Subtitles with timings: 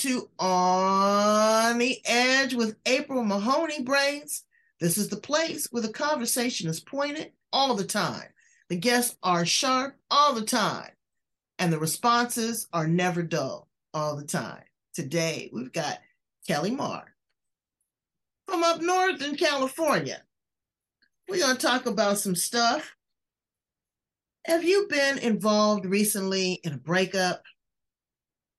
[0.00, 4.44] To On the Edge with April Mahoney Brains.
[4.80, 8.28] This is the place where the conversation is pointed all the time.
[8.70, 10.92] The guests are sharp all the time,
[11.58, 14.62] and the responses are never dull all the time.
[14.94, 15.98] Today, we've got
[16.48, 17.04] Keli Meagher
[18.48, 20.22] from up north in California.
[21.28, 22.96] We're going to talk about some stuff.
[24.46, 27.42] Have you been involved recently in a breakup?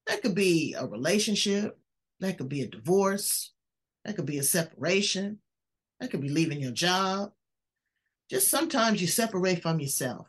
[0.08, 1.78] That could be a relationship,
[2.20, 3.52] that could be a divorce,
[4.06, 5.40] that could be a separation,
[6.00, 7.32] that could be leaving your job.
[8.30, 10.28] Just sometimes you separate from yourself.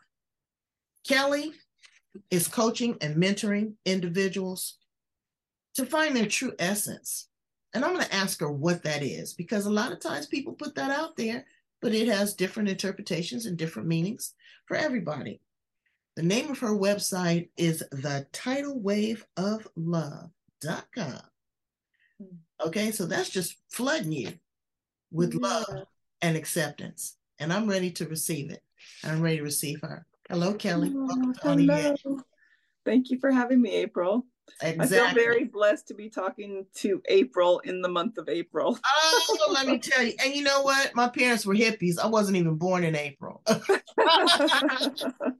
[1.07, 1.51] Keli
[2.29, 4.77] is coaching and mentoring individuals
[5.75, 7.29] to find their true essence.
[7.73, 10.53] And I'm going to ask her what that is because a lot of times people
[10.53, 11.45] put that out there,
[11.81, 14.33] but it has different interpretations and different meanings
[14.67, 15.41] for everybody.
[16.15, 21.21] The name of her website is the tidal wave of love.com.
[22.63, 24.33] Okay, so that's just flooding you
[25.11, 25.43] with mm-hmm.
[25.43, 25.87] love
[26.21, 27.17] and acceptance.
[27.39, 28.61] And I'm ready to receive it.
[29.03, 30.05] I'm ready to receive her.
[30.29, 30.93] Hello, Keli.
[30.93, 32.01] Welcome to On the Edge.
[32.03, 32.19] Hello.
[32.85, 34.27] Thank you for having me, April.
[34.61, 38.77] I feel very blessed to be talking to April in the month of April.
[38.85, 40.13] Oh, let me tell you.
[40.23, 40.93] And you know what?
[40.93, 41.97] My parents were hippies.
[41.97, 43.41] I wasn't even born in April.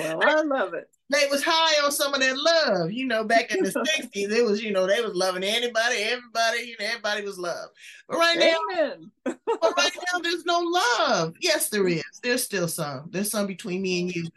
[0.00, 0.88] well, I love it.
[1.10, 2.92] they was high on some of that love.
[2.92, 3.70] You know, back in the
[4.02, 7.68] 60s, it was, you know, they was loving anybody, everybody, you know, everybody was love.
[8.08, 11.34] But right now, but right now there's no love.
[11.40, 12.02] Yes, there is.
[12.22, 13.08] There's still some.
[13.10, 14.28] There's some between me and you.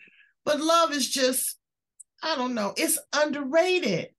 [0.46, 1.58] But love is just,
[2.22, 4.10] I don't know, it's underrated.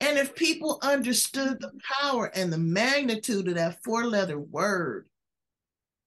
[0.00, 5.06] And if people understood the power and the magnitude of that four letter word,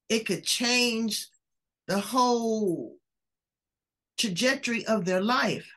[0.09, 1.27] it could change
[1.87, 2.96] the whole
[4.17, 5.67] trajectory of their life.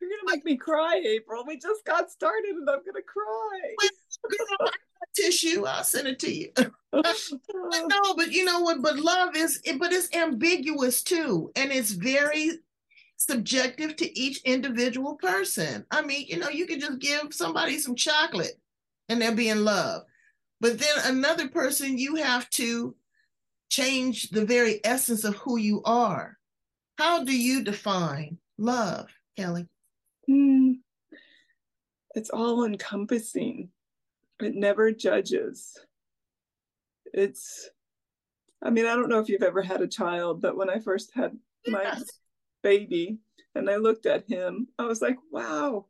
[0.00, 1.44] You're gonna make me cry, April.
[1.46, 3.88] We just got started and I'm gonna cry.
[4.28, 4.74] Girl, I got
[5.14, 6.52] tissue, I'll send it to you.
[6.92, 8.82] no, but you know what?
[8.82, 12.50] But love is, but it's ambiguous too, and it's very
[13.16, 15.84] subjective to each individual person.
[15.90, 18.60] I mean, you know, you could just give somebody some chocolate
[19.08, 20.02] and they'll be in love,
[20.60, 22.94] but then another person, you have to
[23.68, 26.38] change the very essence of who you are.
[26.98, 29.08] How do you define love,
[29.38, 29.68] Keli?
[30.26, 30.72] Hmm.
[32.14, 33.68] It's all encompassing.
[34.40, 35.78] It never judges.
[37.12, 37.68] It's,
[38.62, 41.12] I mean, I don't know if you've ever had a child, but when I first
[41.14, 41.36] had
[41.66, 42.04] my Yes.
[42.62, 43.18] baby
[43.54, 45.86] and I looked at him, I was like, wow,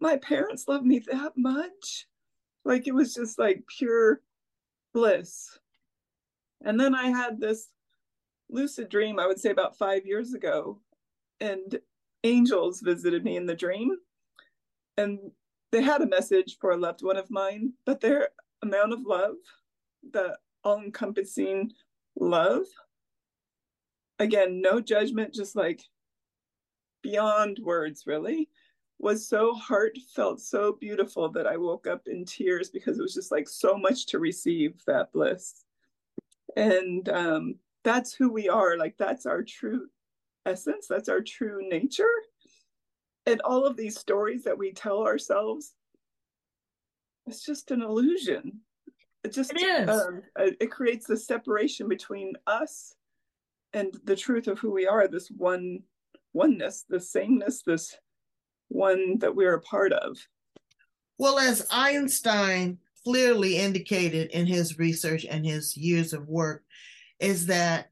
[0.00, 2.06] my parents love me that much.
[2.64, 4.20] Like it was just like pure
[4.92, 5.58] bliss.
[6.64, 7.68] And then I had this
[8.50, 10.80] lucid dream, I would say about five years ago,
[11.40, 11.78] and
[12.24, 13.96] angels visited me in the dream.
[14.96, 15.18] And
[15.72, 18.28] they had a message for a loved one of mine, but their
[18.62, 19.34] amount of love,
[20.12, 21.70] the all encompassing
[22.18, 22.64] love,
[24.18, 25.82] again, no judgment, just like
[27.02, 28.48] beyond words, really,
[28.98, 33.30] was so heartfelt, so beautiful that I woke up in tears because it was just
[33.30, 35.64] like so much to receive that bliss.
[36.56, 38.76] And um, that's who we are.
[38.76, 39.86] Like, that's our true
[40.44, 42.04] essence, that's our true nature.
[43.26, 45.72] And all of these stories that we tell ourselves,
[47.26, 48.60] it's just an illusion.
[49.22, 49.88] It just It is.
[49.88, 52.94] um, it it creates the separation between us
[53.72, 55.80] and the truth of who we are this one
[56.32, 57.96] oneness this sameness this
[58.68, 60.16] one that we're a part of
[61.18, 66.62] Well, as Einstein clearly indicated in his research and his years of work,
[67.20, 67.90] is that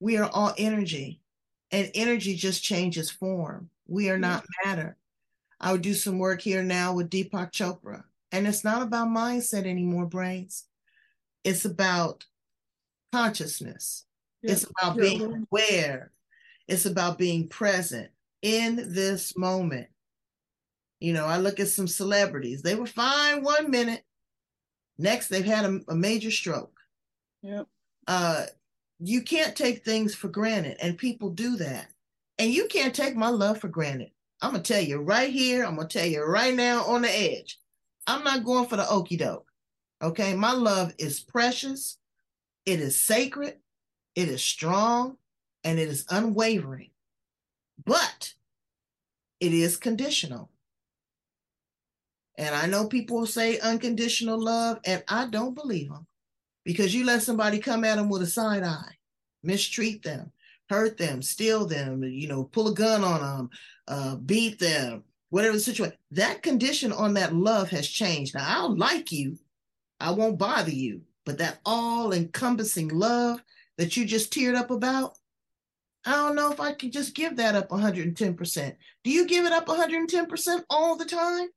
[0.00, 1.20] we are all energy,
[1.70, 3.70] and energy just changes form.
[3.86, 4.96] We are not matter.
[5.60, 9.66] I would do some work here now with Deepak Chopra, and it's not about mindset
[9.66, 10.64] anymore, brains.
[11.44, 12.26] It's about
[13.12, 14.04] consciousness.
[14.42, 16.12] It's about being aware.
[16.68, 18.10] It's about being present
[18.42, 19.88] in this moment.
[21.00, 22.62] You know, I look at some celebrities.
[22.62, 24.04] They were fine one minute.
[24.98, 26.78] Next, they've had a, a major stroke.
[27.42, 27.64] yeah
[28.06, 28.46] Uh,
[28.98, 31.88] you can't take things for granted, and people do that.
[32.38, 34.10] And you can't take my love for granted.
[34.42, 37.58] I'm gonna tell you right here, I'm gonna tell you right now on the edge.
[38.06, 39.46] I'm not going for the okey doke.
[40.02, 41.98] Okay, my love is precious,
[42.66, 43.56] it is sacred,
[44.14, 45.16] it is strong,
[45.64, 46.90] and it is unwavering.
[47.84, 48.34] But
[49.40, 50.50] it is conditional.
[52.38, 56.06] And I know people say unconditional love, and I don't believe them
[56.66, 58.92] because you let somebody come at them with a side eye,
[59.44, 60.32] mistreat them,
[60.68, 63.50] hurt them, steal them, you know, pull a gun on them,
[63.86, 65.96] uh, beat them, whatever the situation.
[66.10, 68.34] That condition on that love has changed.
[68.34, 69.38] Now, I'll like you,
[70.00, 73.40] I won't bother you, but that all encompassing love
[73.78, 75.16] that you just teared up about,
[76.04, 78.76] I don't know if I can just give that up 110%.
[79.04, 81.48] Do you give it up 110% all the time?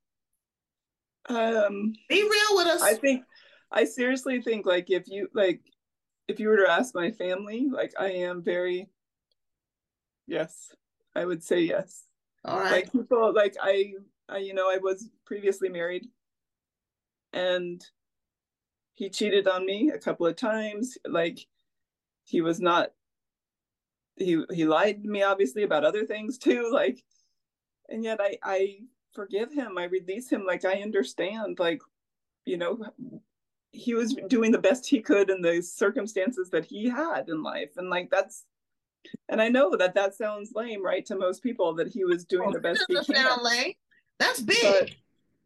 [1.29, 2.81] Um, Be real with us.
[2.83, 3.23] I think,
[3.71, 5.62] I seriously think like if you, like,
[6.27, 8.89] if you were to ask my family, like I am very,
[10.27, 10.74] yes,
[11.16, 12.06] I would say yes.
[12.45, 12.71] All right.
[12.71, 13.94] Like people, like I,
[14.27, 16.07] I, you know, I was previously married
[17.33, 17.83] and
[18.94, 20.98] he cheated on me a couple of times.
[21.07, 21.39] Like
[22.30, 22.92] he was not
[24.19, 27.04] he he lied to me obviously about other things too like
[27.88, 28.77] and yet i i
[29.13, 31.81] forgive him i release him like i understand like
[32.45, 32.86] you know
[33.71, 37.71] he was doing the best he could in the circumstances that he had in life
[37.77, 38.45] and like that's
[39.30, 42.50] and i know that that sounds lame right to most people that he was doing
[42.50, 43.74] oh, the best he can lame.
[44.19, 44.57] That's big.
[44.62, 44.92] but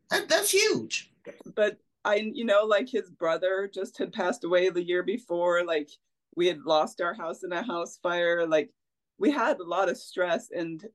[0.10, 1.12] that, that's huge.
[1.56, 5.64] but I, you know, like his brother just had passed away the year before.
[5.64, 5.90] Like
[6.36, 8.46] we had lost our house in a house fire.
[8.46, 8.72] Like
[9.18, 10.86] we had a lot of stress, and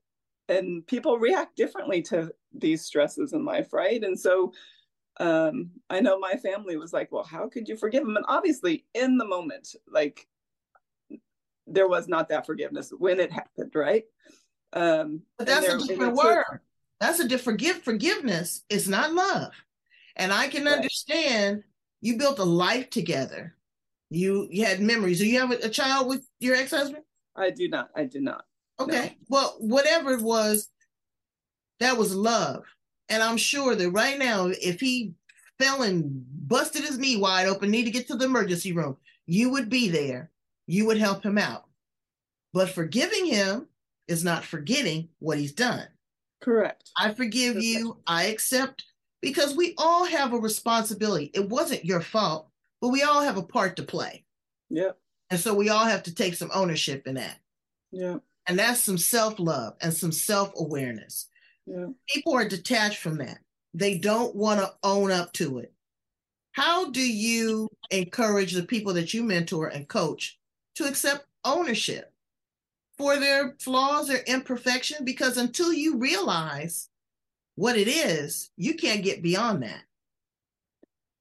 [0.47, 4.03] and people react differently to these stresses in life, right?
[4.03, 4.53] And so,
[5.19, 8.85] um, I know my family was like, "Well, how could you forgive him?" And obviously,
[8.93, 10.27] in the moment, like
[11.67, 14.05] there was not that forgiveness when it happened, right?
[14.73, 16.59] Um, But that's there, a different took, word.
[16.99, 19.53] That's a different give forgiveness is not love.
[20.15, 20.75] And I can Right.
[20.75, 21.63] understand
[22.01, 23.55] you built a life together.
[24.09, 25.19] You you had memories.
[25.19, 27.03] Do you have a, a child with your ex-husband?
[27.35, 27.89] I do not.
[27.95, 28.45] I do not.
[28.79, 29.17] Okay.
[29.27, 30.69] Well, whatever it was,
[31.79, 32.65] that was love.
[33.09, 35.13] And I'm sure that right now, if he
[35.57, 39.49] fell and busted his knee wide open, need to get to the emergency room, you
[39.49, 40.31] would be there.
[40.67, 41.65] You would help him out.
[42.53, 43.67] But forgiving him
[44.07, 45.87] is not forgetting what he's done.
[46.41, 46.89] Correct.
[46.97, 47.97] I forgive you.
[48.07, 48.85] I accept
[49.21, 51.31] because we all have a responsibility.
[51.33, 52.49] It wasn't your fault,
[52.81, 54.23] but we all have a part to play.
[54.69, 54.97] Yep.
[55.29, 57.37] And so we all have to take some ownership in that.
[57.91, 58.17] Yeah.
[58.47, 61.27] And that's some self love and some self awareness.
[61.69, 61.89] Yep.
[62.07, 63.39] People are detached from that.
[63.73, 65.71] They don't want to own up to it.
[66.53, 70.39] How do you encourage the people that you mentor and coach
[70.75, 72.11] to accept ownership
[72.97, 75.05] for their flaws, or imperfection?
[75.05, 76.89] Because until you realize
[77.55, 79.83] what it is, you can't get beyond that.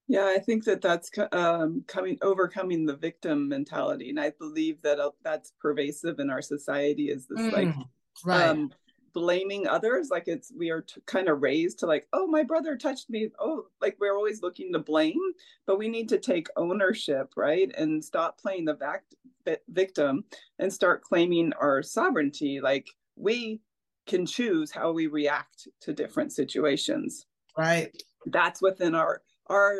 [0.08, 4.98] Yeah, I think that that's um, coming overcoming the victim mentality, and I believe that
[4.98, 7.10] uh, that's pervasive in our society.
[7.10, 7.88] Is this like Mm,
[8.24, 8.50] right.
[8.50, 8.72] um,
[9.18, 10.08] blaming others?
[10.10, 13.30] Like it's we are t- kind of raised to like, oh, my brother touched me.
[13.38, 15.20] Oh, like we're always looking to blame,
[15.66, 20.24] but we need to take ownership, right, and stop playing the vac- victim
[20.58, 22.60] and start claiming our sovereignty.
[22.60, 23.60] Like we
[24.06, 27.26] can choose how we react to different situations
[27.56, 28.02] right.
[28.26, 29.74] that's within our our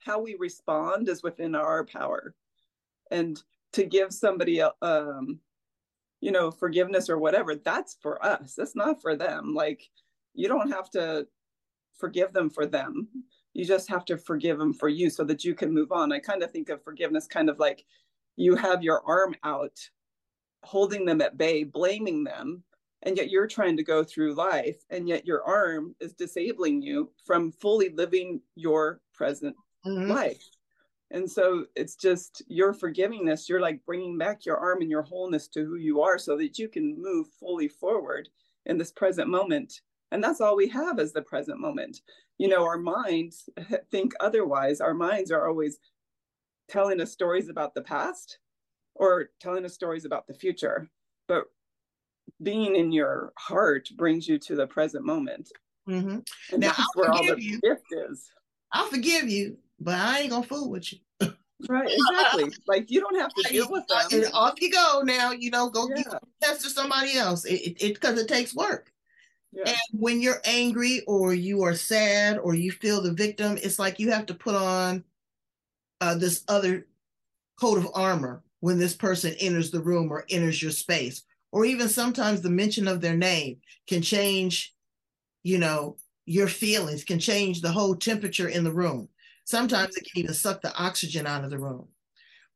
[0.00, 2.34] how we respond is within our power
[3.12, 3.40] and
[3.72, 5.38] to give somebody um
[6.22, 8.54] you know forgiveness or whatever that's for us.
[8.54, 9.52] That's not for them.
[9.54, 9.82] Like
[10.32, 11.26] you don't have to
[11.98, 13.08] forgive them for them.
[13.52, 16.12] You just have to forgive them for you so that you can move on.
[16.12, 17.84] I kind of think of forgiveness kind of like
[18.36, 19.78] you have your arm out
[20.62, 22.62] holding them at bay blaming them
[23.02, 27.10] and yet you're trying to go through life and yet your arm is disabling you
[27.26, 30.08] from fully living your present Mhm.
[30.08, 30.44] life
[31.12, 35.46] and so it's just your forgivingness you're like bringing back your arm and your wholeness
[35.48, 38.28] to who you are so that you can move fully forward
[38.66, 39.82] in this present moment.
[40.10, 42.02] And that's all we have is the present moment.
[42.38, 43.48] You know our minds
[43.90, 44.80] think otherwise.
[44.80, 45.78] Our minds are always
[46.68, 48.38] telling us stories about the past
[48.94, 50.90] or telling us stories about the future.
[51.28, 51.44] But
[52.42, 55.50] being in your heart brings you to the present moment.
[55.88, 56.24] Mhm.
[56.52, 57.60] and Now, that's I'll where all the you.
[57.62, 58.30] gift is.
[58.72, 60.98] I'll forgive you, but I ain't gonna fool with you.
[61.68, 65.32] right exactly like you don't have to deal with And off you go now.
[65.32, 65.96] You know, go Yeah.
[65.96, 66.06] get
[66.42, 67.44] test to somebody else.
[67.44, 68.92] It it because it, takes work.
[69.52, 73.78] yeah And when you're angry or you are sad or you feel the victim, it's
[73.78, 75.04] like you have to put on
[76.00, 76.86] uh, this other
[77.60, 81.22] coat of armor when this person enters the room or enters your space.
[81.52, 84.74] or even sometimes the mention of their name can change,
[85.42, 89.08] you know, your feelings, can change the whole temperature in the room.
[89.44, 91.88] Sometimes it can even suck the oxygen out of the room.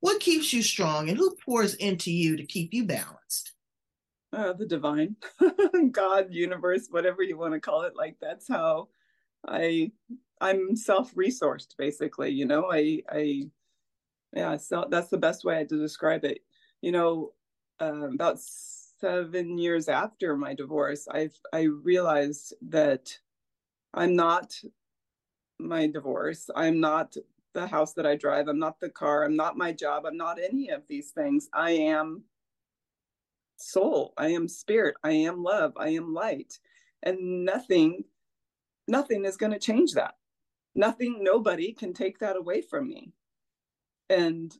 [0.00, 3.52] What keeps you strong and who pours into you to keep you balanced?
[4.32, 5.16] Uh, the divine,
[5.90, 7.96] God, universe, whatever you want to call it.
[7.96, 8.88] Like that's how
[9.46, 9.92] I,
[10.40, 12.30] I'm self-resourced basically.
[12.30, 13.50] You know, I, I,
[14.34, 16.40] yeah, so that's the best way to describe it.
[16.82, 17.32] You know,
[17.80, 23.16] uh, about seven years after my divorce, I've I realized that
[23.94, 24.54] I'm not
[25.58, 26.50] my divorce.
[26.54, 27.16] I'm not
[27.54, 28.48] the house that I drive.
[28.48, 29.24] I'm not the car.
[29.24, 30.04] I'm not my job.
[30.06, 31.48] I'm not any of these things.
[31.52, 32.24] I am
[33.56, 34.12] soul.
[34.18, 34.96] I am spirit.
[35.02, 35.72] I am love.
[35.76, 36.58] I am light.
[37.02, 38.04] And nothing,
[38.86, 40.14] nothing is going to change that.
[40.74, 43.12] Nothing, nobody can take that away from me.
[44.10, 44.54] And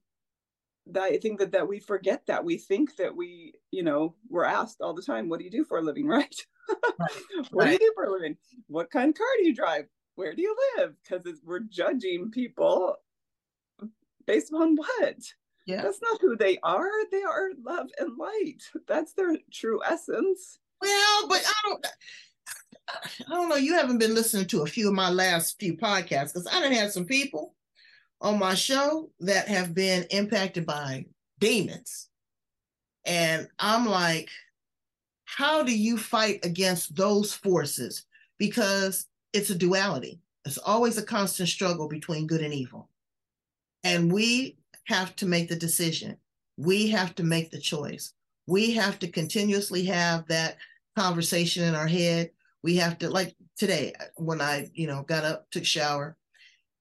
[0.87, 4.45] that I think that that we forget that we think that we, you know, we're
[4.45, 6.35] asked all the time, "What do you do for a living?" Right?
[6.99, 7.47] right.
[7.51, 8.37] what do you do for a living?
[8.69, 9.87] What kind of car do you drive?
[10.17, 10.95] Where do you live?
[11.03, 12.97] Because we're judging people
[14.27, 15.17] based on what?
[15.67, 15.83] Yeah.
[15.83, 16.91] That's not who they are.
[17.11, 18.63] They are love and light.
[18.87, 20.59] That's their true essence.
[20.81, 21.87] Well, but I don't.
[22.89, 23.57] I don't know.
[23.57, 26.73] You haven't been listening to a few of my last few podcasts because I done
[26.73, 27.55] had some people
[28.21, 31.07] on my show that have been impacted by
[31.41, 32.09] demons.
[33.05, 34.31] And I'm like,
[35.25, 38.05] how do you fight against those forces?
[38.39, 39.07] Because
[39.37, 40.19] it's a duality.
[40.47, 42.89] It's always a constant struggle between good and evil.
[43.85, 46.17] And we have to make the decision.
[46.57, 48.15] We have to make the choice.
[48.47, 50.57] We have to continuously have that
[50.97, 52.31] conversation in our head.
[52.63, 56.17] We have to, like today, when I, you know, got up, took shower,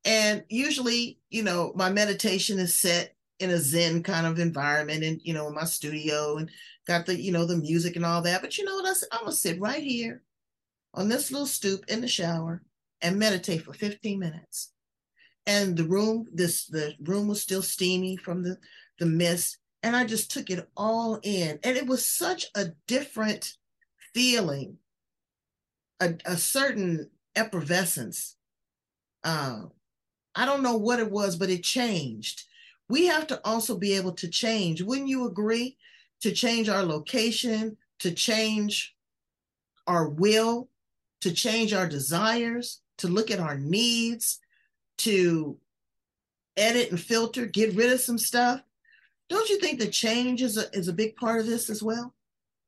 [0.05, 5.19] and usually, you know, my meditation is set in a Zen kind of environment and,
[5.23, 6.49] you know, in my studio and
[6.87, 8.41] got the, you know, the music and all that.
[8.41, 8.97] But you know what?
[9.11, 10.21] I'm to sit right here
[10.95, 12.63] on this little stoop in the shower
[13.01, 14.71] and meditate for 15 minutes.
[15.45, 18.57] And the room, this, the room was still steamy from the,
[18.99, 19.57] the mist.
[19.83, 21.59] And I just took it all in.
[21.63, 23.53] And it was such a different
[24.13, 24.77] feeling,
[25.99, 28.37] a, a certain effervescence.
[29.23, 29.63] Uh,
[30.33, 32.43] I don't know what it was, but it changed.
[32.89, 34.81] We have to also be able to change.
[34.81, 35.77] Wouldn't you agree?
[36.21, 38.95] To change our location, to change
[39.85, 40.69] our will,
[41.25, 44.39] to change our desires, to look at our needs,
[44.99, 45.57] to
[46.55, 48.61] edit and filter, get rid of some stuff.
[49.27, 52.13] Don't you think the change is a, is a big part of this as well?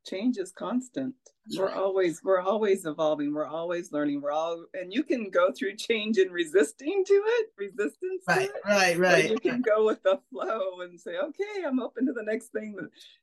[0.07, 1.13] Change is constant.
[1.55, 3.31] We're always we're always evolving.
[3.31, 4.21] We're always learning.
[4.21, 8.97] We're all and you can go through change and resisting to it resistance right right
[8.97, 9.29] right.
[9.29, 12.75] you can go with the flow and say okay i'm open to the next thing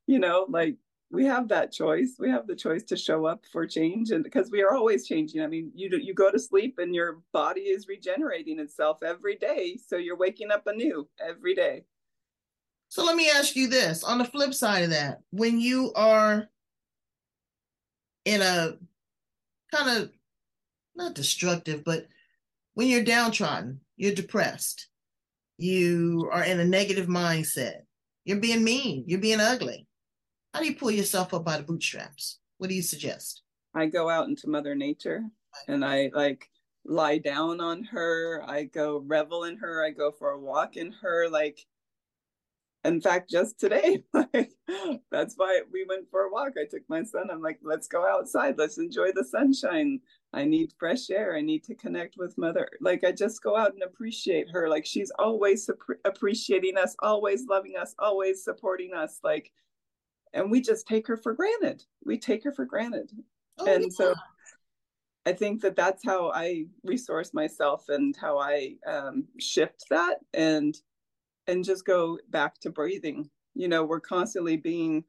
[0.06, 0.76] you know like
[1.14, 4.50] we have that choice we have the choice to show up for change and because
[4.50, 7.88] we are always changing i mean you you go to sleep and your body is
[7.88, 11.84] regenerating itself every day so you're waking up anew every day
[12.88, 16.48] so let me ask you this on the flip side of that when you are
[18.24, 18.74] in a
[19.72, 20.10] kind of
[20.94, 22.06] not destructive, but
[22.74, 24.88] when you're downtrodden, you're depressed,
[25.58, 27.80] you are in a negative mindset,
[28.24, 29.86] you're being mean, you're being ugly.
[30.54, 32.38] How do you pull yourself up by the bootstraps?
[32.58, 33.42] What do you suggest?
[33.74, 35.24] I go out into Mother Nature
[35.66, 36.48] and I like
[36.84, 38.40] lie down on her.
[38.46, 39.84] I go revel in her.
[39.84, 41.28] I go for a walk in her.
[41.28, 41.58] Like
[42.84, 44.52] in fact, just today, like,
[45.10, 46.52] that's why we went for a walk.
[46.56, 47.30] I took my son.
[47.32, 48.56] I'm like, let's go outside.
[48.58, 50.00] Let's enjoy the sunshine.
[50.34, 51.34] I need fresh air.
[51.34, 52.68] I need to connect with mother.
[52.80, 54.68] Like, I just go out and appreciate her.
[54.68, 55.68] Like, she's always
[56.04, 59.18] appreciating us, always loving us, always supporting us.
[59.24, 59.50] Like,
[60.34, 61.84] and we just take her for granted.
[62.04, 63.10] We take her for granted.
[63.58, 63.88] Oh, and yeah.
[63.90, 64.14] so
[65.24, 70.18] I think that that's how I resource myself and how I um, shift that.
[70.34, 70.76] And
[71.46, 73.30] and just go back to breathing.
[73.54, 75.04] You know, we're constantly being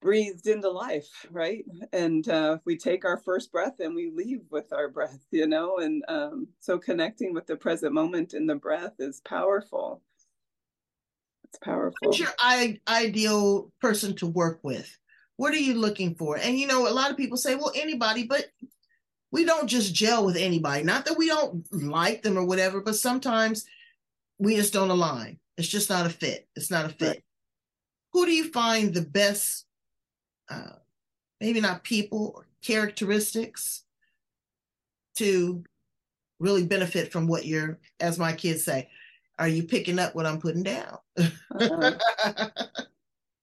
[0.00, 1.64] breathed into life, right?
[1.92, 5.78] And uh, we take our first breath and we leave with our breath, you know?
[5.78, 10.02] And um, so connecting with the present moment in the breath is powerful.
[11.54, 11.96] It's powerful.
[12.00, 14.98] What's your I- ideal person to work with?
[15.36, 16.36] What are you looking for?
[16.36, 18.46] And, you know, a lot of people say, well, anybody, but
[19.30, 20.82] we don't just gel with anybody.
[20.82, 23.66] Not that we don't like them or whatever, but sometimes
[24.38, 25.38] we just don't align.
[25.56, 26.48] It's just not a fit.
[26.56, 27.08] It's not a fit.
[27.08, 27.24] Right.
[28.12, 29.66] Who do you find the best,
[30.48, 30.78] uh,
[31.40, 33.84] maybe not people or characteristics
[35.18, 35.62] to
[36.40, 38.88] really benefit from what you're, as my kids say,
[39.38, 40.98] are you picking up what I'm putting down?
[41.18, 42.48] uh-huh.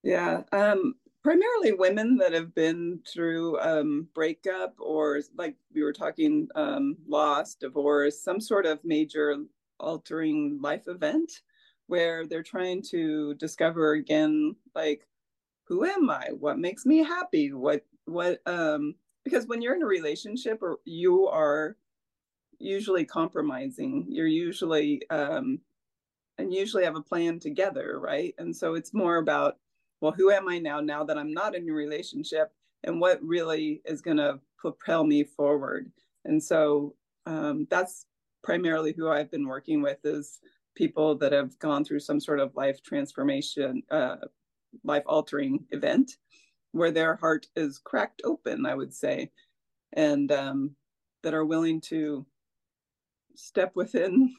[0.03, 0.41] Yeah.
[0.51, 6.97] Um, primarily women that have been through um, breakup or like we were talking um,
[7.07, 9.35] loss divorce some sort of major
[9.79, 11.31] altering life event
[11.87, 15.07] where they're trying to discover again like
[15.63, 18.93] who am i what makes me happy what what um
[19.23, 21.77] because when you're in a relationship or you are
[22.59, 25.59] usually compromising you're usually um
[26.41, 28.33] and usually have a plan together right?
[28.37, 29.57] And so it's more about
[30.01, 32.51] well who am i now now that i'm not in a relationship
[32.83, 35.91] and what really is going to propel me forward?
[36.25, 36.95] And so
[37.25, 38.05] um, that's
[38.43, 40.39] primarily who i've been working with is
[40.75, 44.15] people that have gone through some sort of life transformation uh,
[44.83, 46.17] life altering event
[46.71, 49.29] where their heart is cracked open i would say
[49.93, 50.71] and um,
[51.23, 52.25] that are willing to
[53.35, 54.33] step within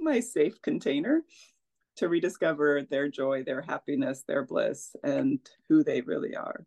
[0.00, 1.22] my safe container
[1.96, 6.64] to rediscover their joy, their happiness, their bliss, and who they really are.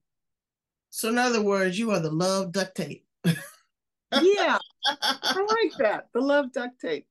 [0.90, 3.06] So, in other words, you are the love duct tape.
[3.24, 6.10] yeah, I like that.
[6.14, 7.08] The love duct tape.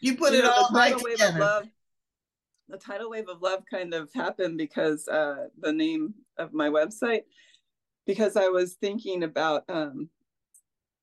[0.00, 1.38] You put you it know, all right together.
[1.38, 1.68] Love,
[2.68, 7.24] the tidal wave of love kind of happened because uh, the name of my website,
[8.06, 9.64] because I was thinking about.
[9.68, 10.08] Um,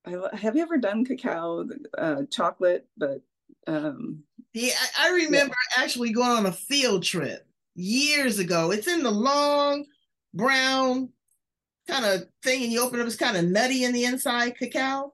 [0.06, 2.88] I, have you ever done cacao uh, chocolate?
[2.98, 3.22] But
[3.68, 4.24] um,
[4.58, 5.84] yeah, I, remember yeah.
[5.84, 8.72] actually going on a field trip years ago.
[8.72, 9.86] It's in the long
[10.34, 11.10] brown
[11.88, 14.58] kind of thing, and you open it up, it's kind of nutty in the inside
[14.58, 15.14] cacao.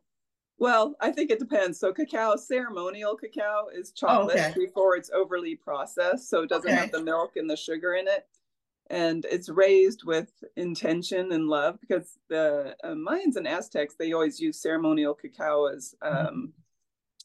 [0.58, 1.80] Well, I think it depends.
[1.80, 4.54] So, cacao, ceremonial cacao is chocolate oh, okay.
[4.56, 6.30] before it's overly processed.
[6.30, 6.80] So, it doesn't okay.
[6.80, 8.26] have the milk and the sugar in it.
[8.90, 14.40] And it's raised with intention and love because the uh, Mayans and Aztecs, they always
[14.40, 16.28] use ceremonial cacao as mm-hmm.
[16.28, 16.54] um,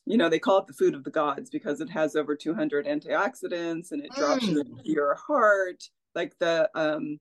[0.09, 2.87] you know they call it the food of the gods because it has over 200
[2.87, 4.65] antioxidants and it drops mm.
[4.83, 5.85] your heart
[6.15, 7.21] like the um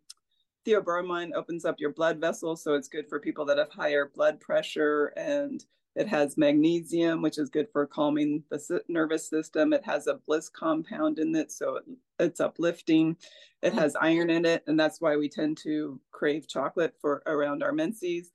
[0.65, 4.39] theobromine opens up your blood vessels so it's good for people that have higher blood
[4.39, 5.65] pressure and
[5.95, 10.47] it has magnesium which is good for calming the nervous system it has a bliss
[10.47, 11.83] compound in it so it,
[12.19, 13.17] it's uplifting
[13.63, 13.79] it mm.
[13.79, 17.73] has iron in it and that's why we tend to crave chocolate for around our
[17.73, 18.31] menses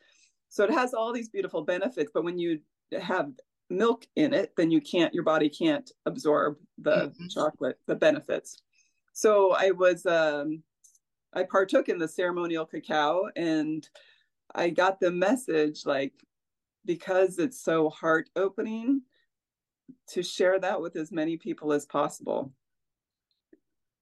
[0.50, 2.60] so it has all these beautiful benefits but when you
[3.00, 3.30] have
[3.70, 7.28] milk in it, then you can't, your body can't absorb the mm-hmm.
[7.28, 8.62] chocolate, the benefits.
[9.12, 10.62] So I was, um,
[11.32, 13.88] I partook in the ceremonial cacao and
[14.54, 16.12] I got the message like,
[16.84, 19.02] because it's so heart opening,
[20.08, 22.52] to share that with as many people as possible.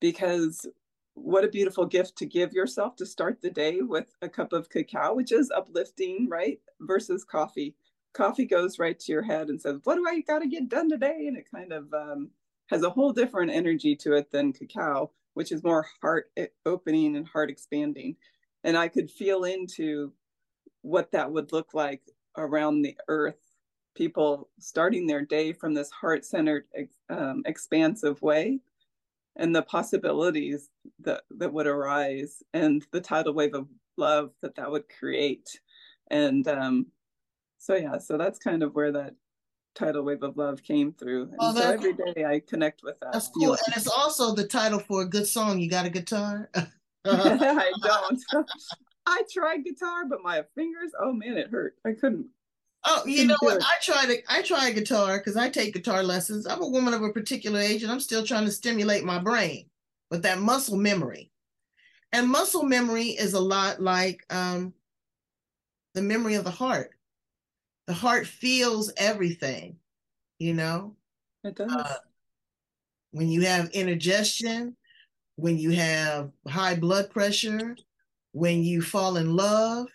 [0.00, 0.66] Because
[1.14, 4.70] what a beautiful gift to give yourself to start the day with a cup of
[4.70, 6.58] cacao, which is uplifting, right?
[6.80, 7.74] Versus coffee
[8.12, 10.88] coffee goes right to your head and says, What do I got to get done
[10.88, 11.26] today?
[11.26, 12.30] And it kind of um,
[12.68, 16.30] has a whole different energy to it than cacao, which is more heart
[16.66, 18.16] opening and heart expanding.
[18.64, 20.12] And I could feel into
[20.82, 22.02] what that would look like
[22.36, 23.40] around the earth,
[23.94, 26.66] people starting their day from this heart centered,
[27.08, 28.60] um, expansive way.
[29.36, 30.68] And the possibilities
[30.98, 35.60] that, that would arise, and the tidal wave of love that that would create.
[36.10, 36.86] And um,
[37.60, 39.14] so yeah so that's kind of where that
[39.74, 41.22] tidal wave of love came through.
[41.22, 43.12] And oh, so every day i connect with that.
[43.12, 43.52] That's cool.
[43.52, 45.60] And it's also the title for a good song.
[45.60, 46.50] You got a guitar?
[47.04, 48.20] I don't.
[49.06, 51.76] I tried guitar but my fingers oh man it hurt.
[51.86, 52.26] I couldn't
[52.86, 53.62] Oh, you know what?
[53.62, 54.24] I tried it.
[54.26, 56.46] I tried guitar because I take guitar lessons.
[56.46, 59.66] I'm a woman of a particular age, and I'm still trying to stimulate my brain
[60.10, 61.30] with that muscle memory.
[62.12, 64.72] And muscle memory is a lot like um,
[65.92, 66.92] the memory of the heart
[67.90, 69.74] the heart feels everything,
[70.38, 70.94] you know?
[71.42, 71.72] It does.
[71.72, 71.94] Uh,
[73.10, 74.76] when you have indigestion,
[75.34, 77.76] when you have high blood pressure,
[78.30, 79.88] when you fall in love,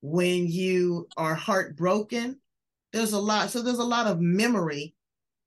[0.00, 2.40] when you are heartbroken,
[2.94, 3.50] there's a lot.
[3.50, 4.94] So there's a lot of memory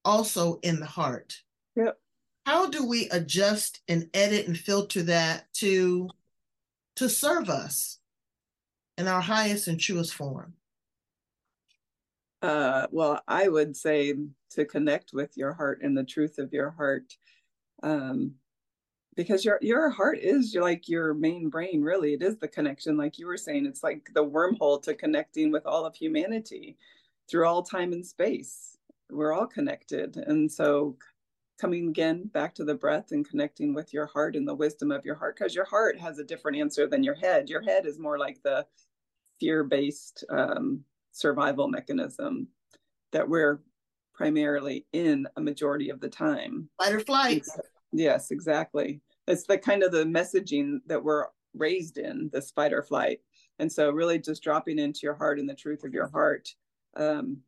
[0.04, 1.42] also in the heart.
[1.74, 1.98] Yep.
[2.46, 6.08] How do we adjust and edit and filter that to
[6.94, 7.98] to serve us
[8.96, 10.54] in our highest and truest form?
[12.42, 14.14] Uh, well, I would say
[14.50, 17.16] to connect with your heart and the truth of your heart,
[17.82, 18.32] um,
[19.16, 21.82] because your your heart is your, like your main brain.
[21.82, 22.96] Really, it is the connection.
[22.96, 26.76] Like you were saying, it's like the wormhole to connecting with all of humanity
[27.28, 28.76] through all time and space.
[29.10, 30.96] We're all connected, and so
[31.60, 35.04] coming again back to the breath and connecting with your heart and the wisdom of
[35.04, 37.50] your heart, because your heart has a different answer than your head.
[37.50, 38.64] Your head is more like the
[39.38, 42.48] fear based um, survival mechanism
[43.12, 43.60] that we're
[44.14, 46.68] primarily in a majority of the time.
[46.78, 47.46] Fight or flight.
[47.92, 49.00] Yes, exactly.
[49.26, 53.20] It's the kind of the messaging that we're raised in this fight or flight.
[53.58, 56.48] And so, really, just dropping into your heart and the truth of your heart
[56.96, 57.38] um,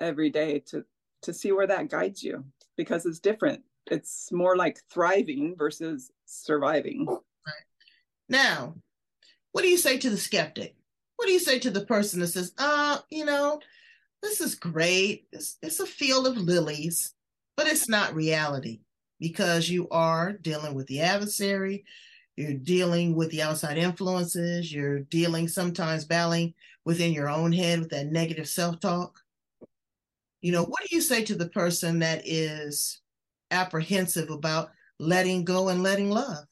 [0.00, 0.84] every day to
[1.22, 2.44] to see where that guides you,
[2.76, 3.62] because it's different.
[3.90, 7.06] It's more like thriving versus surviving.
[7.06, 7.64] Right.
[8.28, 8.74] Now,
[9.52, 10.76] what do you say to the skeptic?
[11.16, 13.60] What do you say to the person that says, "Uh, you know,
[14.22, 15.26] this is great.
[15.32, 17.14] It's, it's a field of lilies,
[17.56, 18.80] but it's not reality
[19.20, 21.84] because you are dealing with the adversary,
[22.36, 27.90] you're dealing with the outside influences, you're dealing sometimes battling within your own head with
[27.90, 29.20] that negative self talk.
[30.42, 33.00] You know, what do you say to the person that is
[33.50, 36.44] apprehensive about letting go and letting love?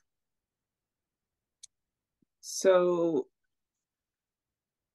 [2.40, 3.26] So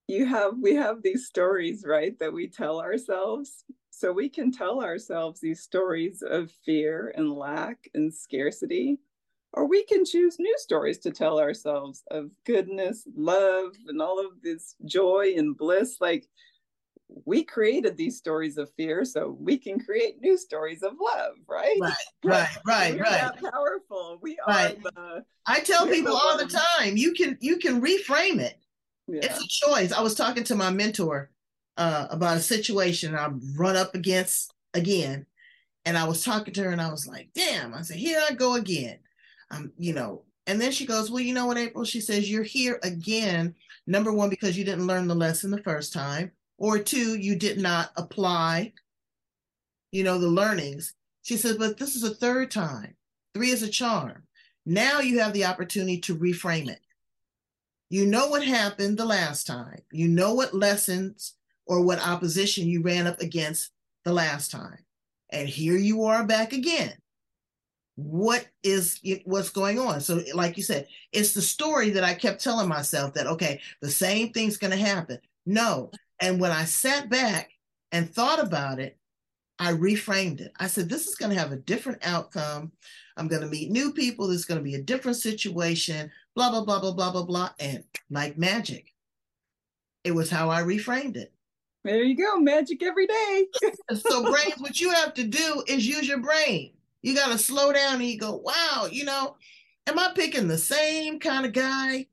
[0.10, 3.64] you have we have these stories right that we tell ourselves.
[3.92, 9.00] So we can tell ourselves these stories of fear and lack and scarcity
[9.54, 14.42] or we can choose new stories to tell ourselves of goodness love and all of
[14.42, 15.98] this joy and bliss.
[16.00, 16.28] Like
[17.26, 21.78] we created these stories of fear so we can create new stories of love right?
[21.82, 21.94] Right
[22.24, 23.52] right right we're right.
[23.52, 24.20] powerful.
[24.22, 24.78] We right.
[24.78, 28.60] are the i tell people all the time you can you can reframe it
[29.12, 29.22] yeah.
[29.24, 29.92] it's a choice.
[29.92, 31.30] I was talking to my mentor
[31.78, 35.26] uh, about a situation I run up against again,
[35.86, 38.34] and I was talking to her, and I was like, "Damn!" I said, "Here I
[38.34, 39.00] go again."
[39.52, 42.44] Um, you know, and then she goes, "Well, you know what, April?" She says, "You're
[42.44, 43.56] here again.
[43.88, 47.60] Number one, because you didn't learn the lesson the first time, or two, you did
[47.60, 48.74] not apply,
[49.92, 50.94] you know, the learnings."
[51.24, 52.96] She says, "But this is a third time.
[53.34, 54.24] Three is a charm.
[54.66, 56.82] Now you have the opportunity to reframe it."
[57.90, 59.82] You know what happened the last time.
[59.92, 61.34] You know what lessons
[61.66, 63.72] or what opposition you ran up against
[64.06, 64.80] the last time.
[65.32, 66.94] And here you are back again.
[67.96, 70.02] What is what's going on?
[70.02, 73.92] So, like you said, it's the story that I kept telling myself that, okay, the
[73.92, 75.20] same thing's going to happen.
[75.46, 75.92] No.
[76.22, 77.52] And when I sat back
[77.92, 78.98] and thought about it,
[79.60, 80.54] I reframed it.
[80.58, 82.72] I said, this is going to have a different outcome.
[83.18, 84.28] I'm going to meet new people.
[84.28, 87.50] There's going to be a different situation blah, blah, blah, blah, blah, blah, blah.
[87.60, 88.94] And like magic,
[90.06, 91.34] it was how I reframed it.
[91.84, 93.46] There you go, magic every day.
[93.94, 96.72] so, brains, what you have to do is use your brain.
[97.02, 99.36] You got to slow down and you go, wow, you know,
[99.88, 102.08] am I picking the same kind of guy?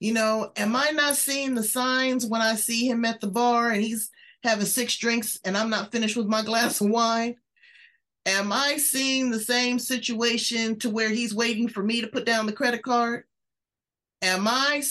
[0.00, 3.70] You know, am I not seeing the signs when I see him at the bar
[3.70, 4.10] and he's
[4.42, 7.36] having six drinks and I'm not finished with my glass of wine?
[8.26, 12.44] Am I seeing the same situation to where he's waiting for me to put down
[12.44, 13.24] the credit card?
[14.20, 14.82] Am I,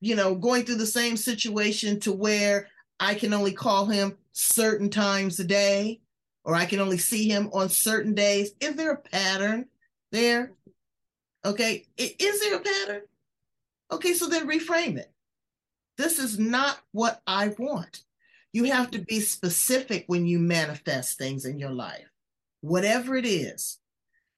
[0.00, 2.66] you know, going through the same situation to where
[2.98, 6.00] I can only call him certain times a day
[6.44, 8.52] or I can only see him on certain days?
[8.60, 9.66] Is there a pattern
[10.10, 10.52] there?
[11.44, 13.02] Okay, is there a pattern?
[13.92, 15.10] Okay, so then reframe it.
[15.96, 18.02] This is not what I want.
[18.52, 22.10] You have to be specific when you manifest things in your life
[22.60, 23.78] whatever it is,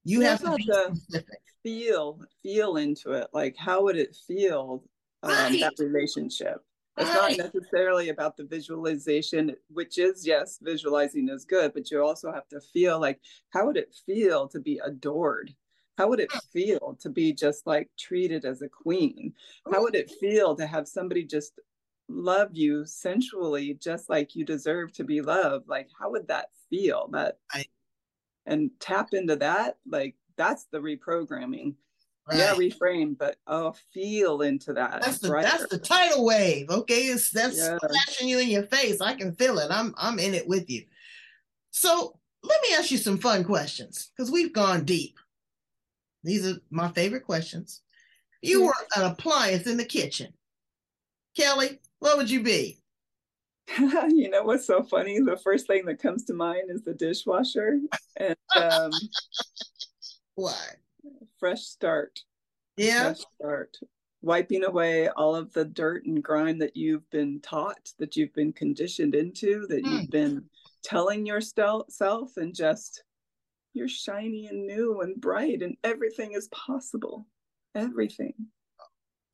[0.03, 1.39] you have to be specific.
[1.63, 3.27] Feel, feel into it.
[3.33, 4.83] Like, how would it feel
[5.23, 5.59] um, right.
[5.61, 6.57] that relationship?
[6.97, 7.37] It's right.
[7.37, 12.47] not necessarily about the visualization, which is yes, visualizing is good, but you also have
[12.49, 15.53] to feel like how would it feel to be adored?
[15.97, 19.33] How would it feel to be just like treated as a queen?
[19.71, 21.59] How would it feel to have somebody just
[22.09, 25.67] love you sensually just like you deserve to be loved?
[25.67, 27.09] Like how would that feel?
[27.11, 27.65] That I,
[28.45, 31.75] and tap into that like that's the reprogramming.
[32.25, 32.37] Right.
[32.37, 37.01] yeah reframe but oh feel into that that's the that's the tidal wave okay?
[37.07, 37.77] It's that's yeah.
[37.79, 39.01] flashing you in your face.
[39.01, 39.67] I can feel it.
[39.69, 40.85] I'm i'm in it with you.
[41.71, 45.17] So let me ask you some fun questions because we've gone deep.
[46.23, 47.81] These are my favorite questions.
[48.41, 50.33] You were an appliance in the kitchen.
[51.37, 52.82] Keli what would you be
[54.09, 55.19] you know what's so funny?
[55.19, 57.79] The first thing that comes to mind is the dishwasher.
[58.17, 58.91] And um
[60.35, 60.63] why?
[61.39, 62.19] Fresh start.
[62.77, 63.13] Yeah.
[63.13, 63.77] Fresh start.
[64.21, 68.53] Wiping away all of the dirt and grime that you've been taught, that you've been
[68.53, 70.11] conditioned into, that you've hmm.
[70.11, 70.45] been
[70.81, 73.03] telling yourself, and just
[73.73, 77.27] you're shiny and new and bright, and everything is possible.
[77.75, 78.33] Everything.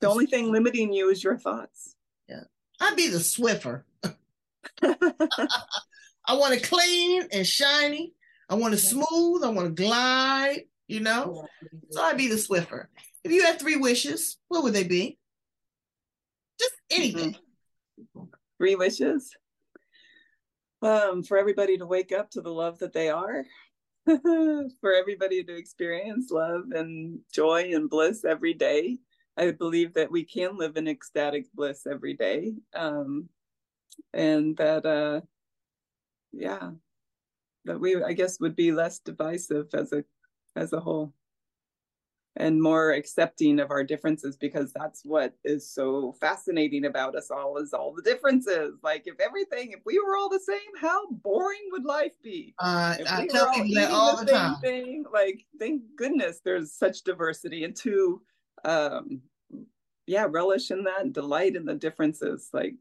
[0.00, 1.94] The only thing limiting you is your thoughts.
[2.28, 2.44] Yeah.
[2.80, 3.82] I'd be the Swiffer.
[4.82, 8.14] I want it clean and shiny.
[8.48, 9.44] I want it smooth.
[9.44, 11.46] I want to glide, you know?
[11.90, 12.86] So I'd be the Swiffer.
[13.24, 15.18] If you had three wishes, what would they be?
[16.58, 17.36] Just anything.
[18.16, 18.24] Mm-hmm.
[18.58, 19.30] Three wishes.
[20.82, 23.44] Um, for everybody to wake up to the love that they are,
[24.06, 28.98] for everybody to experience love and joy and bliss every day,
[29.36, 32.54] I believe that we can live in ecstatic bliss every day.
[32.74, 33.28] Um,
[34.12, 35.20] and that, uh,
[36.32, 36.70] yeah,
[37.64, 40.04] that we, I guess, would be less divisive as a,
[40.56, 41.12] as a whole
[42.36, 47.58] and more accepting of our differences because that's what is so fascinating about us all
[47.58, 48.74] is all the differences.
[48.82, 52.54] Like if everything if we were all the same how boring would life be?
[52.58, 54.56] Uh, i tell people that all the, the time.
[54.60, 58.22] thing, like thank goodness there's such diversity and to
[58.64, 59.20] um
[60.06, 62.48] yeah relish in that delight in the differences.
[62.52, 62.74] Like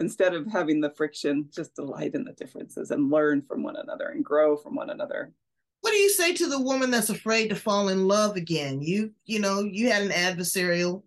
[0.00, 4.08] instead of having the friction just delight in the differences and learn from one another
[4.08, 5.32] and grow from one another.
[5.80, 8.80] What do you say to the woman that's afraid to fall in love again?
[8.82, 11.02] You you know you had an adversarial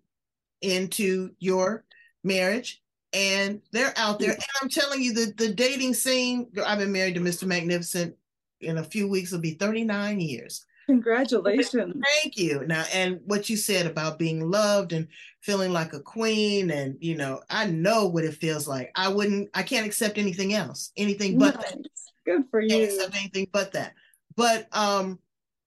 [0.60, 1.84] into your
[2.24, 4.32] marriage and they're out there.
[4.32, 8.14] And i'm telling you the the dating scene i've been married to mr magnificent
[8.60, 13.56] in a few weeks will be 39 years congratulations thank you now and what you
[13.56, 15.06] said about being loved and
[15.40, 19.48] feeling like a queen and you know i know what it feels like i wouldn't
[19.54, 21.70] i can't accept anything else anything but nice.
[21.70, 21.78] that
[22.24, 23.94] good for you accept anything but that
[24.36, 25.18] but um,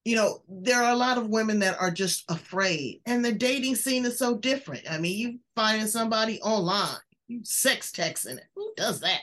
[0.06, 3.76] you know, there are a lot of women that are just afraid, and the dating
[3.76, 4.84] scene is so different.
[4.90, 8.46] I mean, you finding somebody online, you sex texting it.
[8.56, 9.22] Who does that?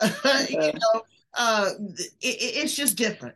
[0.50, 1.02] you know,
[1.36, 1.70] uh,
[2.20, 3.34] it, it's just different.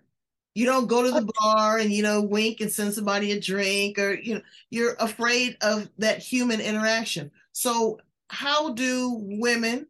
[0.54, 3.98] You don't go to the bar and you know wink and send somebody a drink,
[3.98, 7.30] or you know, you're afraid of that human interaction.
[7.52, 9.86] So, how do women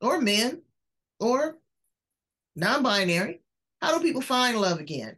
[0.00, 0.62] or men
[1.20, 1.58] or
[2.56, 3.42] non-binary
[3.82, 5.16] how do people find love again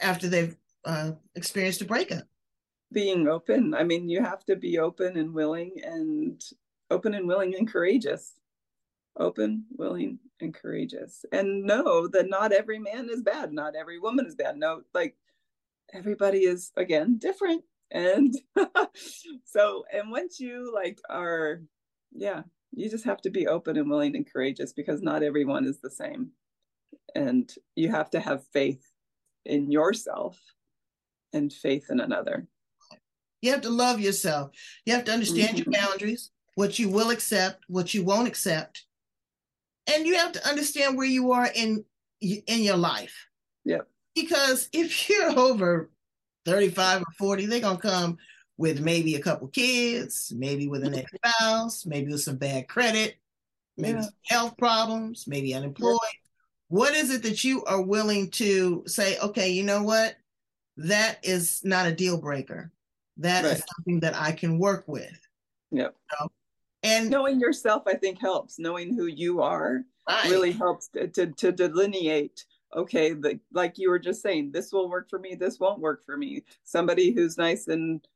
[0.00, 0.56] after they've
[0.86, 2.24] uh, experienced a breakup?
[2.92, 3.74] Being open.
[3.74, 6.42] I mean, you have to be open and willing and
[6.90, 8.39] open and willing and courageous.
[9.18, 11.24] Open, willing, and courageous.
[11.32, 13.52] And know that not every man is bad.
[13.52, 14.56] Not every woman is bad.
[14.56, 15.16] No, like
[15.92, 17.64] everybody is, again, different.
[17.90, 18.34] And
[19.44, 21.60] so, and once you like are,
[22.12, 22.42] yeah,
[22.72, 25.90] you just have to be open and willing and courageous because not everyone is the
[25.90, 26.30] same
[27.14, 28.84] and you have to have faith
[29.44, 30.38] in yourself
[31.32, 32.46] and faith in another
[33.40, 34.50] you have to love yourself
[34.84, 35.70] you have to understand mm-hmm.
[35.70, 38.84] your boundaries what you will accept what you won't accept
[39.90, 41.84] and you have to understand where you are in
[42.20, 43.26] in your life
[43.64, 45.90] yep because if you're over
[46.46, 48.18] 35 or 40 they're going to come
[48.56, 53.16] with maybe a couple kids maybe with an ex-spouse maybe with some bad credit
[53.76, 54.06] maybe yeah.
[54.24, 55.98] health problems maybe unemployed
[56.70, 60.14] what is it that you are willing to say, okay, you know what?
[60.76, 62.70] That is not a deal breaker.
[63.16, 63.54] That right.
[63.54, 65.20] is something that I can work with.
[66.20, 66.28] Know?
[66.82, 68.58] And knowing yourself, I think helps.
[68.58, 70.30] Knowing who you are right.
[70.30, 72.44] really helps to, to, to delineate
[72.76, 76.06] okay the, like you were just saying this will work for me this won't work
[76.06, 78.06] for me somebody who's nice and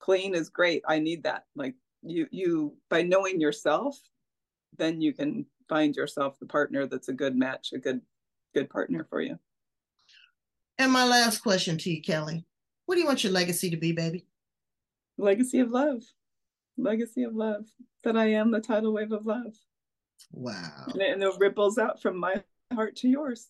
[0.00, 4.00] clean is great i need that like you you by knowing yourself
[4.78, 8.00] then you can find yourself the partner that's a good match, a good
[8.54, 9.38] good partner for you.
[10.78, 12.44] And my last question to you, Keli.
[12.86, 14.26] What do you want your legacy to be, baby?
[15.16, 16.02] Legacy of love.
[16.82, 17.66] Legacy of love.
[18.04, 19.54] That I am the tidal wave of love.
[20.32, 20.86] Wow.
[20.88, 22.42] And it, and it ripples out from my
[22.72, 23.48] heart to yours.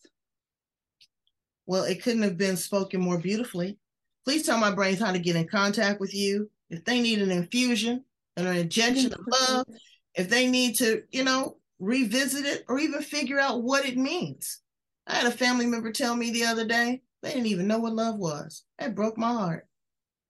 [1.66, 3.78] Well, it couldn't have been spoken more beautifully.
[4.24, 6.50] Please tell my brains how to get in contact with you.
[6.70, 8.04] If they need an infusion
[8.36, 9.66] and an injection of love,
[10.14, 14.60] if they need to, you know, revisit it, or even figure out what it means.
[15.06, 17.94] I had a family member tell me the other day they didn't even know what
[17.94, 18.62] love was.
[18.78, 19.66] That broke my heart.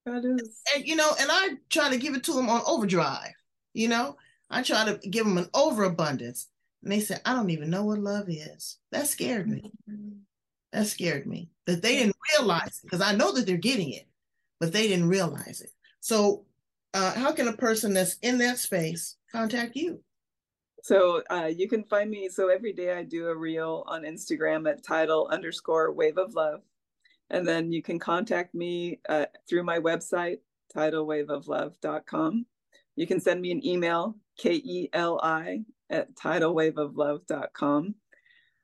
[0.05, 3.33] That is, and you know, and I try to give it to them on overdrive.
[3.73, 4.17] You know,
[4.49, 6.49] I try to give them an overabundance,
[6.83, 9.71] and they said, "I don't even know what love is." That scared me.
[9.89, 10.17] Mm-hmm.
[10.73, 14.07] That scared me that they didn't realize it because I know that they're getting it,
[14.59, 15.71] but they didn't realize it.
[16.01, 16.45] So,
[16.93, 20.01] uh, how can a person that's in that space contact you?
[20.83, 22.27] So uh, you can find me.
[22.27, 26.61] So every day I do a reel on Instagram at tidal underscore wave of love.
[27.33, 30.37] And then you can contact me uh, through my website,
[30.75, 32.45] tidalwaveoflove.com.
[32.95, 37.95] You can send me an email, K E L I, at tidalwaveoflove.com.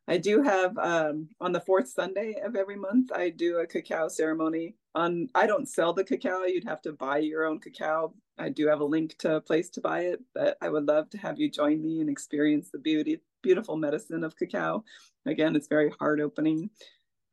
[0.08, 4.08] I do have um, on the fourth Sunday of every month, I do a cacao
[4.08, 4.76] ceremony.
[4.94, 8.14] On I don't sell the cacao; you'd have to buy your own cacao.
[8.38, 11.10] I do have a link to a place to buy it, but I would love
[11.12, 14.84] to have you join me and experience the beauty, beautiful medicine of cacao.
[15.26, 16.70] Again, it's very heart opening.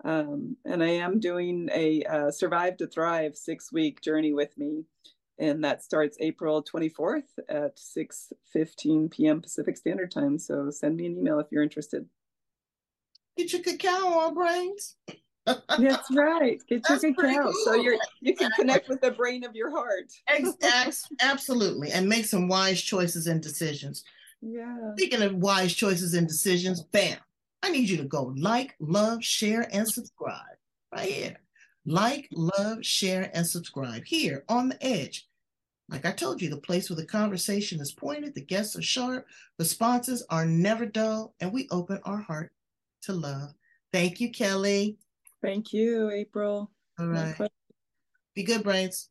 [0.06, 4.84] Um, and I am doing a uh, Survive to Thrive six week journey with me.
[5.38, 9.42] And that starts April 24th at 6 15 p.m.
[9.42, 10.38] Pacific Standard Time.
[10.38, 12.06] So send me an email if you're interested.
[13.36, 14.96] Get your cacao on brains.
[15.44, 16.62] That's right.
[16.68, 17.52] Get your cacao cool.
[17.64, 20.10] so you you can connect with the brain of your heart.
[20.30, 21.16] Exactly.
[21.20, 24.04] Absolutely, and make some wise choices and decisions.
[24.40, 24.94] Yeah.
[24.94, 27.18] Speaking of wise choices and decisions, bam!
[27.62, 30.56] I need you to go like, love, share, and subscribe
[30.94, 31.36] right here.
[31.84, 35.28] Like, love, share, and subscribe here on the edge.
[35.88, 39.26] Like I told you, the place where the conversation is pointed, the guests are sharp,
[39.58, 42.50] responses are never dull, and we open our heart
[43.02, 43.54] to love.
[43.92, 44.96] Thank you, Keli.
[45.42, 46.70] Thank you, April.
[46.98, 47.36] All right.
[48.34, 49.10] Be good, brains.